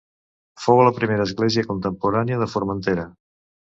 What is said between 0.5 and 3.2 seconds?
Fou la primera església contemporània de Formentera.